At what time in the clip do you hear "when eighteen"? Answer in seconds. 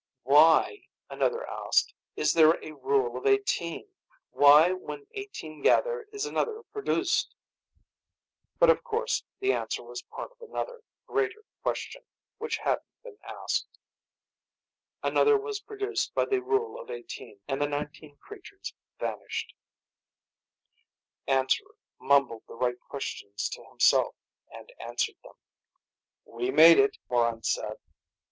4.71-5.61